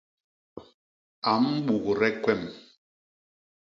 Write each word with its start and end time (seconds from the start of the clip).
A 1.31 1.33
mbugde 1.45 2.09
kwem. 2.23 2.43